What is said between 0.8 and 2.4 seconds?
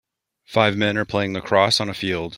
are playing lacrosse on a field.